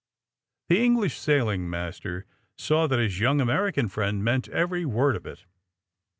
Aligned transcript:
The 0.69 0.83
English 0.83 1.19
sailing 1.19 1.69
master 1.69 2.25
saw 2.57 2.87
that 2.87 2.97
his 2.97 3.19
young 3.19 3.39
American 3.39 3.87
friend 3.87 4.23
meant 4.23 4.49
every 4.49 4.83
word 4.83 5.15
of 5.15 5.27
it. 5.27 5.45